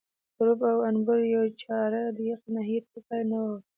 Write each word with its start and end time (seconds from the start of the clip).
پروب 0.35 0.59
او 0.71 0.77
انبور 0.89 1.21
یا 1.33 1.43
چاړه 1.61 2.03
د 2.15 2.19
یخې 2.29 2.49
ناحیې 2.55 2.79
تر 2.89 2.97
پایه 3.07 3.25
نه 3.29 3.35
وه 3.41 3.49
تللې. 3.59 3.65